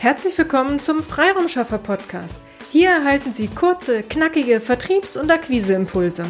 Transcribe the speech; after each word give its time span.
Herzlich 0.00 0.38
willkommen 0.38 0.80
zum 0.80 1.02
Freiraumschaffer 1.02 1.76
Podcast. 1.76 2.40
Hier 2.72 2.88
erhalten 2.88 3.34
Sie 3.34 3.48
kurze, 3.48 4.02
knackige 4.02 4.58
Vertriebs- 4.58 5.14
und 5.18 5.30
Akquiseimpulse. 5.30 6.24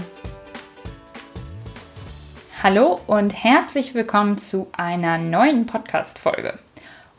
Hallo 2.64 2.98
und 3.06 3.30
herzlich 3.30 3.95
willkommen 3.95 4.38
zu 4.38 4.67
einer 4.72 5.19
neuen 5.19 5.67
Podcast-Folge. 5.67 6.59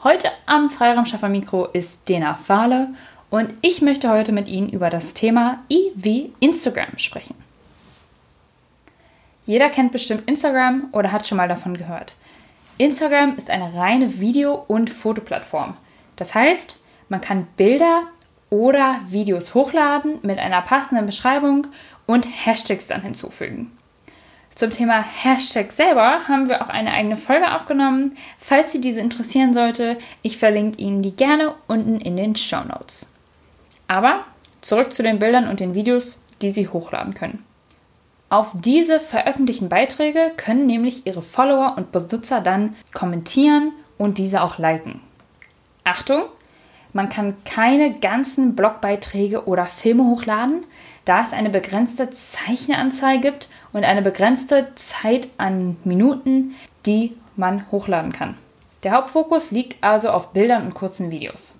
Heute 0.03 0.27
am 0.45 0.69
Freiraumschaffer 0.69 1.29
Mikro 1.29 1.67
ist 1.67 2.09
Dena 2.09 2.33
Fahle 2.33 2.89
und 3.29 3.53
ich 3.61 3.81
möchte 3.81 4.09
heute 4.09 4.33
mit 4.33 4.49
Ihnen 4.49 4.67
über 4.67 4.89
das 4.89 5.13
Thema 5.13 5.63
I 5.69 5.93
wie 5.95 6.33
Instagram 6.41 6.97
sprechen. 6.97 7.35
Jeder 9.45 9.69
kennt 9.69 9.93
bestimmt 9.93 10.29
Instagram 10.29 10.89
oder 10.91 11.13
hat 11.13 11.25
schon 11.25 11.37
mal 11.37 11.47
davon 11.47 11.77
gehört. 11.77 12.13
Instagram 12.77 13.37
ist 13.37 13.49
eine 13.49 13.73
reine 13.73 14.19
Video- 14.19 14.65
und 14.67 14.89
Fotoplattform. 14.89 15.77
Das 16.15 16.35
heißt, 16.35 16.77
man 17.09 17.21
kann 17.21 17.47
Bilder 17.57 18.03
oder 18.49 18.99
Videos 19.07 19.55
hochladen 19.55 20.19
mit 20.21 20.39
einer 20.39 20.61
passenden 20.61 21.05
Beschreibung 21.05 21.67
und 22.05 22.25
Hashtags 22.25 22.87
dann 22.87 23.01
hinzufügen. 23.01 23.71
Zum 24.53 24.71
Thema 24.71 25.01
Hashtag 25.01 25.71
selber 25.71 26.27
haben 26.27 26.49
wir 26.49 26.61
auch 26.61 26.67
eine 26.67 26.91
eigene 26.91 27.15
Folge 27.15 27.55
aufgenommen. 27.55 28.17
Falls 28.37 28.73
Sie 28.73 28.81
diese 28.81 28.99
interessieren 28.99 29.53
sollte, 29.53 29.97
ich 30.21 30.37
verlinke 30.37 30.77
Ihnen 30.77 31.01
die 31.01 31.15
gerne 31.15 31.55
unten 31.67 31.99
in 31.99 32.17
den 32.17 32.35
Show 32.35 32.63
Notes. 32.67 33.13
Aber 33.87 34.25
zurück 34.61 34.93
zu 34.93 35.03
den 35.03 35.19
Bildern 35.19 35.47
und 35.47 35.59
den 35.61 35.73
Videos, 35.73 36.23
die 36.41 36.51
Sie 36.51 36.67
hochladen 36.67 37.13
können. 37.13 37.45
Auf 38.29 38.51
diese 38.53 38.99
veröffentlichten 38.99 39.69
Beiträge 39.69 40.31
können 40.37 40.65
nämlich 40.65 41.05
Ihre 41.05 41.23
Follower 41.23 41.75
und 41.77 41.91
Benutzer 41.91 42.41
dann 42.41 42.75
kommentieren 42.93 43.71
und 43.97 44.17
diese 44.17 44.41
auch 44.41 44.57
liken. 44.57 45.01
Achtung, 45.83 46.23
man 46.93 47.09
kann 47.09 47.35
keine 47.45 47.99
ganzen 47.99 48.55
Blogbeiträge 48.55 49.45
oder 49.45 49.65
Filme 49.65 50.03
hochladen, 50.03 50.65
da 51.05 51.23
es 51.23 51.33
eine 51.33 51.49
begrenzte 51.49 52.09
Zeichenanzahl 52.09 53.19
gibt 53.19 53.47
und 53.73 53.85
eine 53.85 54.01
begrenzte 54.01 54.67
Zeit 54.75 55.29
an 55.37 55.77
Minuten, 55.83 56.55
die 56.85 57.15
man 57.35 57.69
hochladen 57.71 58.11
kann. 58.11 58.37
Der 58.83 58.93
Hauptfokus 58.93 59.51
liegt 59.51 59.83
also 59.83 60.09
auf 60.09 60.33
Bildern 60.33 60.65
und 60.65 60.73
kurzen 60.73 61.11
Videos. 61.11 61.55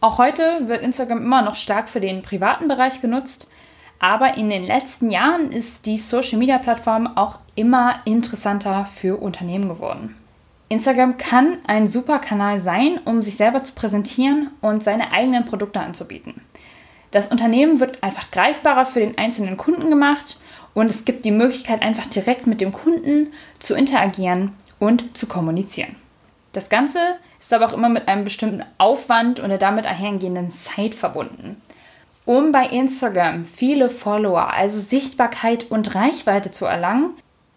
Auch 0.00 0.18
heute 0.18 0.68
wird 0.68 0.82
Instagram 0.82 1.18
immer 1.18 1.42
noch 1.42 1.54
stark 1.54 1.88
für 1.88 2.00
den 2.00 2.22
privaten 2.22 2.68
Bereich 2.68 3.00
genutzt, 3.00 3.48
aber 3.98 4.36
in 4.36 4.50
den 4.50 4.64
letzten 4.64 5.10
Jahren 5.10 5.50
ist 5.50 5.86
die 5.86 5.98
Social-Media-Plattform 5.98 7.16
auch 7.16 7.38
immer 7.54 7.94
interessanter 8.04 8.86
für 8.86 9.16
Unternehmen 9.16 9.68
geworden. 9.68 10.16
Instagram 10.68 11.18
kann 11.18 11.58
ein 11.66 11.86
super 11.86 12.18
Kanal 12.18 12.60
sein, 12.60 12.98
um 13.04 13.22
sich 13.22 13.36
selber 13.36 13.62
zu 13.62 13.72
präsentieren 13.72 14.50
und 14.60 14.82
seine 14.82 15.12
eigenen 15.12 15.44
Produkte 15.44 15.80
anzubieten. 15.80 16.40
Das 17.10 17.28
Unternehmen 17.28 17.80
wird 17.80 18.02
einfach 18.02 18.30
greifbarer 18.30 18.86
für 18.86 19.00
den 19.00 19.18
einzelnen 19.18 19.56
Kunden 19.56 19.90
gemacht 19.90 20.38
und 20.74 20.90
es 20.90 21.04
gibt 21.04 21.24
die 21.24 21.30
Möglichkeit, 21.30 21.82
einfach 21.82 22.06
direkt 22.06 22.46
mit 22.46 22.60
dem 22.60 22.72
Kunden 22.72 23.32
zu 23.58 23.74
interagieren 23.74 24.52
und 24.80 25.16
zu 25.16 25.26
kommunizieren. 25.26 25.94
Das 26.52 26.68
Ganze 26.68 26.98
ist 27.40 27.52
aber 27.52 27.66
auch 27.66 27.72
immer 27.72 27.88
mit 27.88 28.08
einem 28.08 28.24
bestimmten 28.24 28.64
Aufwand 28.78 29.38
und 29.38 29.50
der 29.50 29.58
damit 29.58 29.86
einhergehenden 29.86 30.50
Zeit 30.50 30.94
verbunden. 30.94 31.60
Um 32.24 32.52
bei 32.52 32.66
Instagram 32.66 33.44
viele 33.44 33.90
Follower, 33.90 34.52
also 34.52 34.80
Sichtbarkeit 34.80 35.70
und 35.70 35.94
Reichweite 35.94 36.50
zu 36.50 36.64
erlangen, 36.64 37.10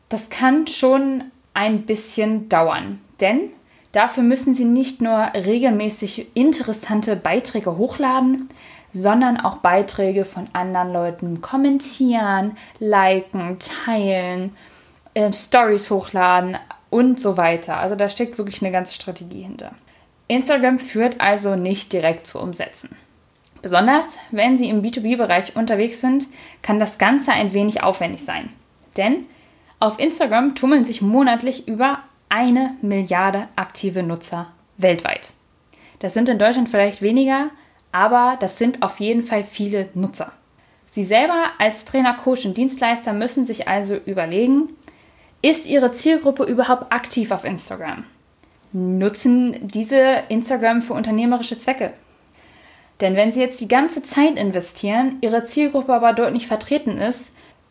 das 0.09 0.29
kann 0.29 0.67
schon 0.67 1.31
ein 1.57 1.87
bisschen 1.87 2.49
dauern. 2.49 3.01
Denn 3.19 3.49
dafür 3.91 4.21
müssen 4.21 4.53
Sie 4.53 4.63
nicht 4.63 5.01
nur 5.01 5.17
regelmäßig 5.33 6.27
interessante 6.35 7.15
Beiträge 7.15 7.77
hochladen, 7.77 8.49
sondern 8.93 9.39
auch 9.39 9.57
Beiträge 9.57 10.23
von 10.23 10.47
anderen 10.53 10.93
Leuten 10.93 11.41
kommentieren, 11.41 12.55
liken, 12.79 13.57
teilen, 13.59 14.55
äh, 15.15 15.33
Stories 15.33 15.89
hochladen 15.89 16.57
und 16.91 17.19
so 17.19 17.37
weiter. 17.37 17.77
Also 17.77 17.95
da 17.95 18.07
steckt 18.07 18.37
wirklich 18.37 18.61
eine 18.61 18.71
ganze 18.71 18.93
Strategie 18.93 19.41
hinter. 19.41 19.71
Instagram 20.27 20.77
führt 20.77 21.19
also 21.19 21.55
nicht 21.55 21.91
direkt 21.91 22.27
zu 22.27 22.39
umsetzen. 22.39 22.95
Besonders 23.63 24.19
wenn 24.29 24.59
Sie 24.59 24.69
im 24.69 24.83
B2B-Bereich 24.83 25.55
unterwegs 25.55 26.01
sind, 26.01 26.27
kann 26.61 26.79
das 26.79 26.99
Ganze 26.99 27.31
ein 27.31 27.53
wenig 27.53 27.81
aufwendig 27.81 28.23
sein. 28.23 28.49
Denn 28.95 29.25
auf 29.79 29.99
Instagram 29.99 30.55
tummeln 30.55 30.85
sich 30.85 31.01
monatlich 31.01 31.67
über 31.67 31.99
eine 32.29 32.75
Milliarde 32.81 33.47
aktive 33.55 34.03
Nutzer 34.03 34.47
weltweit. 34.77 35.31
Das 35.99 36.13
sind 36.13 36.29
in 36.29 36.39
Deutschland 36.39 36.69
vielleicht 36.69 37.01
weniger, 37.01 37.49
aber 37.91 38.37
das 38.39 38.57
sind 38.57 38.81
auf 38.81 38.99
jeden 38.99 39.23
Fall 39.23 39.43
viele 39.43 39.89
Nutzer. 39.93 40.31
Sie 40.87 41.03
selber 41.03 41.45
als 41.59 41.85
Trainer, 41.85 42.13
Coach 42.15 42.45
und 42.45 42.57
Dienstleister 42.57 43.13
müssen 43.13 43.45
sich 43.45 43.67
also 43.67 43.95
überlegen, 43.95 44.69
ist 45.41 45.65
Ihre 45.65 45.93
Zielgruppe 45.93 46.43
überhaupt 46.43 46.91
aktiv 46.91 47.31
auf 47.31 47.43
Instagram? 47.43 48.03
Nutzen 48.73 49.67
diese 49.67 50.23
Instagram 50.29 50.81
für 50.81 50.93
unternehmerische 50.93 51.57
Zwecke? 51.57 51.93
Denn 52.99 53.15
wenn 53.15 53.31
Sie 53.31 53.39
jetzt 53.39 53.61
die 53.61 53.67
ganze 53.67 54.01
Zeit 54.01 54.37
investieren, 54.37 55.17
Ihre 55.21 55.45
Zielgruppe 55.45 55.93
aber 55.93 56.13
dort 56.13 56.33
nicht 56.33 56.47
vertreten 56.47 56.97
ist, 56.97 57.29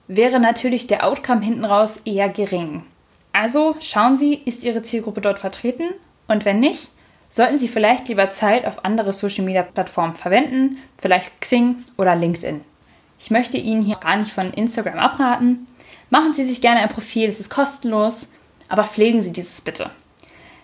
wäre 0.09 0.41
natürlich 0.41 0.87
der 0.87 1.07
Outcome 1.07 1.43
hinten 1.43 1.65
raus 1.65 2.01
eher 2.05 2.29
gering. 2.29 2.83
Also 3.33 3.77
schauen 3.81 4.17
Sie, 4.17 4.35
ist 4.35 4.65
Ihre 4.65 4.83
Zielgruppe 4.83 5.21
dort 5.21 5.39
vertreten 5.39 5.85
und 6.29 6.45
wenn 6.45 6.61
nicht, 6.61 6.89
sollten 7.31 7.59
Sie 7.59 7.69
vielleicht 7.69 8.09
lieber 8.09 8.31
Zeit 8.31 8.65
auf 8.65 8.85
andere 8.85 9.13
Social-Media-Plattformen 9.13 10.15
verwenden, 10.15 10.79
vielleicht 10.97 11.39
Xing 11.41 11.77
oder 11.99 12.17
LinkedIn. 12.17 12.63
Ich 13.19 13.31
möchte 13.31 13.59
Ihnen 13.59 13.83
hier 13.83 13.97
gar 13.97 14.17
nicht 14.17 14.33
von 14.33 14.53
Instagram 14.53 14.99
abraten. 14.99 15.67
Machen 16.11 16.35
Sie 16.35 16.45
sich 16.45 16.61
gerne 16.61 16.81
ein 16.81 16.89
Profil, 16.89 17.29
es 17.29 17.41
ist 17.41 17.51
kostenlos, 17.51 18.29
aber 18.69 18.85
pflegen 18.85 19.23
Sie 19.23 19.33
dieses 19.33 19.61
bitte. 19.61 19.91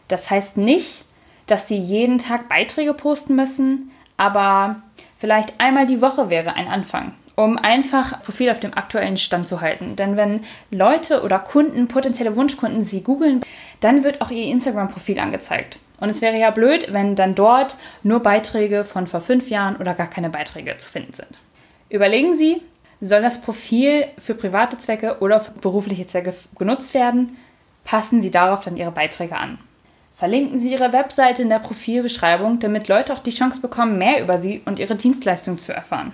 Das 0.08 0.30
heißt 0.30 0.56
nicht, 0.56 1.04
dass 1.46 1.68
Sie 1.68 1.76
jeden 1.76 2.18
Tag 2.18 2.48
Beiträge 2.48 2.94
posten 2.94 3.34
müssen, 3.34 3.90
aber 4.16 4.76
vielleicht 5.18 5.60
einmal 5.60 5.86
die 5.86 6.00
Woche 6.00 6.30
wäre 6.30 6.54
ein 6.54 6.68
Anfang, 6.68 7.14
um 7.34 7.58
einfach 7.58 8.12
das 8.12 8.24
Profil 8.24 8.50
auf 8.50 8.60
dem 8.60 8.74
aktuellen 8.74 9.16
Stand 9.16 9.48
zu 9.48 9.60
halten. 9.60 9.96
Denn 9.96 10.16
wenn 10.16 10.44
Leute 10.70 11.22
oder 11.22 11.38
Kunden, 11.38 11.88
potenzielle 11.88 12.36
Wunschkunden 12.36 12.84
Sie 12.84 13.02
googeln, 13.02 13.42
dann 13.80 14.04
wird 14.04 14.20
auch 14.20 14.30
Ihr 14.30 14.46
Instagram-Profil 14.46 15.18
angezeigt. 15.18 15.78
Und 16.00 16.10
es 16.10 16.20
wäre 16.20 16.36
ja 16.36 16.50
blöd, 16.50 16.92
wenn 16.92 17.14
dann 17.14 17.34
dort 17.34 17.76
nur 18.02 18.20
Beiträge 18.20 18.84
von 18.84 19.06
vor 19.06 19.20
fünf 19.20 19.50
Jahren 19.50 19.76
oder 19.76 19.94
gar 19.94 20.08
keine 20.08 20.30
Beiträge 20.30 20.76
zu 20.76 20.90
finden 20.90 21.14
sind. 21.14 21.38
Überlegen 21.88 22.36
Sie, 22.36 22.60
soll 23.00 23.22
das 23.22 23.40
Profil 23.40 24.06
für 24.18 24.34
private 24.34 24.78
Zwecke 24.78 25.18
oder 25.20 25.40
für 25.40 25.52
berufliche 25.52 26.06
Zwecke 26.06 26.34
genutzt 26.58 26.94
werden? 26.94 27.36
Passen 27.84 28.22
Sie 28.22 28.30
darauf 28.30 28.64
dann 28.64 28.76
Ihre 28.76 28.92
Beiträge 28.92 29.36
an. 29.36 29.58
Verlinken 30.16 30.60
Sie 30.60 30.72
Ihre 30.72 30.92
Webseite 30.92 31.42
in 31.42 31.48
der 31.48 31.58
Profilbeschreibung, 31.58 32.60
damit 32.60 32.88
Leute 32.88 33.12
auch 33.12 33.18
die 33.18 33.30
Chance 33.30 33.60
bekommen, 33.60 33.98
mehr 33.98 34.22
über 34.22 34.38
Sie 34.38 34.62
und 34.64 34.78
Ihre 34.78 34.94
Dienstleistung 34.94 35.58
zu 35.58 35.72
erfahren. 35.72 36.12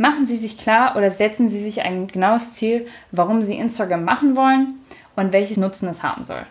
Machen 0.00 0.24
Sie 0.24 0.38
sich 0.38 0.56
klar 0.56 0.96
oder 0.96 1.10
setzen 1.10 1.50
Sie 1.50 1.62
sich 1.62 1.82
ein 1.82 2.06
genaues 2.06 2.54
Ziel, 2.54 2.86
warum 3.10 3.42
Sie 3.42 3.58
Instagram 3.58 4.02
machen 4.02 4.34
wollen 4.34 4.80
und 5.14 5.34
welches 5.34 5.58
Nutzen 5.58 5.88
es 5.90 6.02
haben 6.02 6.24
soll. 6.24 6.46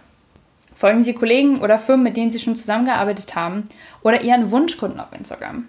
Folgen 0.75 1.03
Sie 1.03 1.15
Kollegen 1.15 1.59
oder 1.61 1.79
Firmen, 1.79 2.03
mit 2.03 2.15
denen 2.15 2.29
Sie 2.29 2.37
schon 2.37 2.55
zusammengearbeitet 2.55 3.35
haben 3.35 3.67
oder 4.03 4.21
Ihren 4.21 4.51
Wunschkunden 4.51 4.99
auf 4.99 5.11
Instagram. 5.17 5.65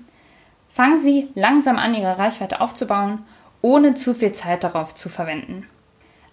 Fangen 0.68 1.00
Sie 1.00 1.28
langsam 1.34 1.78
an, 1.78 1.94
Ihre 1.94 2.18
Reichweite 2.18 2.60
aufzubauen, 2.60 3.20
ohne 3.62 3.94
zu 3.94 4.12
viel 4.12 4.34
Zeit 4.34 4.62
darauf 4.62 4.94
zu 4.94 5.08
verwenden. 5.08 5.66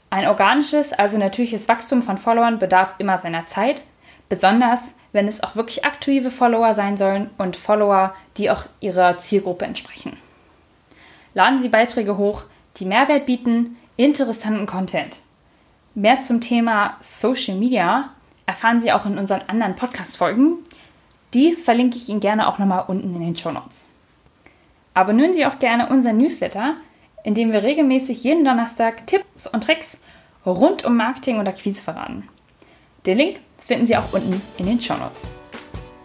Ein 0.10 0.28
organisches, 0.28 0.92
also 0.92 1.18
natürliches 1.18 1.70
Wachstum 1.70 2.04
von 2.04 2.18
Followern 2.18 2.60
bedarf 2.60 2.96
immer 2.98 3.18
seiner 3.18 3.46
Zeit, 3.46 3.84
Besonders, 4.30 4.94
wenn 5.14 5.28
es 5.28 5.42
auch 5.42 5.56
wirklich 5.56 5.86
aktive 5.86 6.30
Follower 6.30 6.74
sein 6.74 6.98
sollen 6.98 7.30
und 7.38 7.56
Follower, 7.56 8.14
die 8.36 8.52
auch 8.52 8.66
ihrer 8.82 9.18
Zielgruppe 9.18 9.66
entsprechen. 9.66 10.18
Laden 11.38 11.62
Sie 11.62 11.70
Beiträge 11.70 12.18
hoch, 12.18 12.46
die 12.78 12.86
Mehrwert 12.86 13.28
bieten, 13.28 13.78
interessanten 13.96 14.66
Content. 14.66 15.18
Mehr 15.94 16.22
zum 16.22 16.42
Thema 16.42 16.98
Social 17.00 17.56
Media 17.56 18.10
erfahren 18.48 18.82
Sie 18.82 18.92
auch 18.92 19.06
in 19.06 19.20
unseren 19.20 19.42
anderen 19.46 19.76
Podcast-Folgen. 19.76 20.58
Die 21.36 21.54
verlinke 21.54 21.98
ich 21.98 22.10
Ihnen 22.10 22.22
gerne 22.22 22.48
auch 22.48 22.58
nochmal 22.58 22.86
unten 22.88 23.14
in 23.14 23.22
den 23.22 23.38
Show 23.38 23.52
Notes. 23.52 23.86
Abonnieren 24.96 25.36
Sie 25.36 25.46
auch 25.46 25.60
gerne 25.60 25.90
unseren 25.90 26.18
Newsletter, 26.18 26.74
in 27.24 27.36
dem 27.36 27.52
wir 27.52 27.62
regelmäßig 27.62 28.24
jeden 28.24 28.44
Donnerstag 28.44 29.06
Tipps 29.06 29.46
und 29.46 29.64
Tricks 29.64 30.00
rund 30.44 30.86
um 30.86 30.98
Marketing 30.98 31.38
und 31.38 31.48
Akquise 31.48 31.84
verraten. 31.84 32.28
Den 33.06 33.20
Link 33.20 33.40
finden 33.60 33.86
Sie 33.86 33.96
auch 33.96 34.12
unten 34.12 34.42
in 34.58 34.66
den 34.66 34.82
Show 34.82 34.96
Notes. 34.96 35.28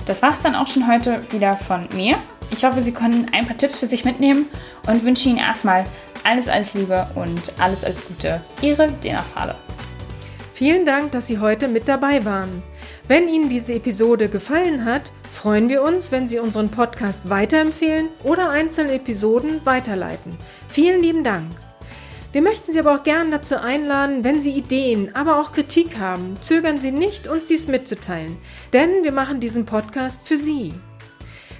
Das 0.04 0.20
war 0.20 0.34
es 0.34 0.42
dann 0.42 0.54
auch 0.54 0.66
schon 0.66 0.86
heute 0.86 1.22
wieder 1.32 1.56
von 1.56 1.88
mir. 1.94 2.18
Ich 2.52 2.64
hoffe, 2.64 2.82
Sie 2.82 2.92
können 2.92 3.28
ein 3.32 3.46
paar 3.46 3.56
Tipps 3.56 3.78
für 3.78 3.86
sich 3.86 4.04
mitnehmen 4.04 4.46
und 4.86 5.04
wünsche 5.04 5.28
Ihnen 5.28 5.38
erstmal 5.38 5.86
alles, 6.22 6.48
alles 6.48 6.74
Liebe 6.74 7.08
und 7.14 7.40
alles, 7.58 7.82
alles 7.82 8.06
Gute. 8.06 8.40
Ihre 8.60 8.88
Dena 8.88 9.22
Fahle. 9.22 9.56
Vielen 10.52 10.84
Dank, 10.84 11.12
dass 11.12 11.26
Sie 11.26 11.38
heute 11.38 11.66
mit 11.66 11.88
dabei 11.88 12.24
waren. 12.24 12.62
Wenn 13.08 13.26
Ihnen 13.26 13.48
diese 13.48 13.74
Episode 13.74 14.28
gefallen 14.28 14.84
hat, 14.84 15.12
freuen 15.32 15.68
wir 15.70 15.82
uns, 15.82 16.12
wenn 16.12 16.28
Sie 16.28 16.38
unseren 16.38 16.68
Podcast 16.68 17.30
weiterempfehlen 17.30 18.08
oder 18.22 18.50
einzelne 18.50 18.92
Episoden 18.92 19.64
weiterleiten. 19.64 20.36
Vielen 20.68 21.02
lieben 21.02 21.24
Dank. 21.24 21.50
Wir 22.32 22.42
möchten 22.42 22.70
Sie 22.70 22.78
aber 22.78 22.94
auch 22.94 23.02
gern 23.02 23.30
dazu 23.30 23.58
einladen, 23.58 24.24
wenn 24.24 24.40
Sie 24.40 24.52
Ideen, 24.52 25.14
aber 25.14 25.40
auch 25.40 25.52
Kritik 25.52 25.98
haben, 25.98 26.36
zögern 26.40 26.78
Sie 26.78 26.92
nicht, 26.92 27.28
uns 27.28 27.46
dies 27.46 27.66
mitzuteilen, 27.66 28.38
denn 28.72 29.02
wir 29.02 29.12
machen 29.12 29.40
diesen 29.40 29.66
Podcast 29.66 30.26
für 30.28 30.36
Sie. 30.36 30.74